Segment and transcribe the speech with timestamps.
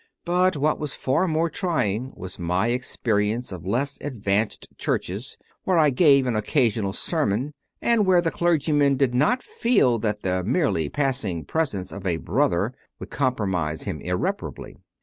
[0.25, 5.91] But what was far more trying was my experience of less advanced churches where I
[5.91, 10.89] gave an occasional sermon, and where the clergy man did not feel that the merely
[10.89, 14.75] passing presence of a "Brother" would compromise him irreparably.